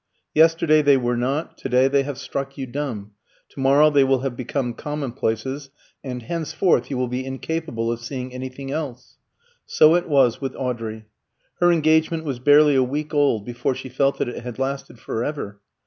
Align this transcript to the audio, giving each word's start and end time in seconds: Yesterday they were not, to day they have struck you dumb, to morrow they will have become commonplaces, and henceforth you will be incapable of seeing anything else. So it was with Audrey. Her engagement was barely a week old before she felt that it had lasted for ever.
Yesterday 0.33 0.81
they 0.81 0.97
were 0.97 1.15
not, 1.15 1.59
to 1.59 1.69
day 1.69 1.87
they 1.87 2.01
have 2.01 2.17
struck 2.17 2.57
you 2.57 2.65
dumb, 2.65 3.11
to 3.49 3.59
morrow 3.59 3.91
they 3.91 4.03
will 4.03 4.21
have 4.21 4.35
become 4.35 4.73
commonplaces, 4.73 5.69
and 6.03 6.23
henceforth 6.23 6.89
you 6.89 6.97
will 6.97 7.07
be 7.07 7.23
incapable 7.23 7.91
of 7.91 7.99
seeing 7.99 8.33
anything 8.33 8.71
else. 8.71 9.19
So 9.67 9.93
it 9.93 10.09
was 10.09 10.41
with 10.41 10.55
Audrey. 10.55 11.05
Her 11.59 11.71
engagement 11.71 12.23
was 12.23 12.39
barely 12.39 12.73
a 12.73 12.81
week 12.81 13.13
old 13.13 13.45
before 13.45 13.75
she 13.75 13.89
felt 13.89 14.17
that 14.17 14.27
it 14.29 14.41
had 14.43 14.57
lasted 14.57 14.97
for 14.97 15.23
ever. 15.23 15.59